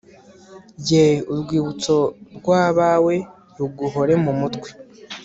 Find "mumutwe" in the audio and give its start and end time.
4.23-4.69